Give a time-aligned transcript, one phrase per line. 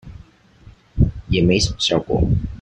[1.29, 2.27] 也沒什麼效果